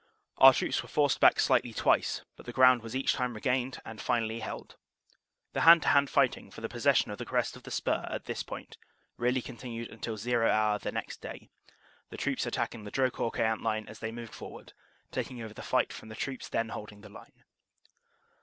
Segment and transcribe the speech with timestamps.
[0.39, 4.01] Our troops were forced back slightly twice, but the ground was each time regained and
[4.01, 4.75] finally held.
[5.53, 8.25] The hand to hand fighting for the possession of the crest of the spur at
[8.25, 8.77] this point
[9.17, 11.51] really continued until zero hour the next day,
[12.09, 14.73] the troops attacking the Drocourt Queant line as they moved forward,
[15.11, 17.43] taking over the fight from the troops then holding the line."